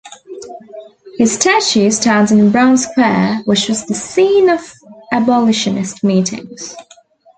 [1.19, 4.73] His statue stands in Brown Square, which was the scene of
[5.13, 6.75] abolitionist meetings.